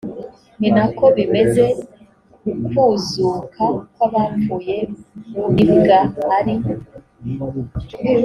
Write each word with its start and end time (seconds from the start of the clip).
ni 0.59 0.69
na 0.75 0.85
ko 0.97 1.05
bimeze 1.15 1.63
ku 2.39 2.49
kuzuka 2.67 3.63
kw 3.95 3.99
abapfuye 4.05 4.77
b 5.33 5.33
ubibwa 5.47 5.99
ari 6.37 6.55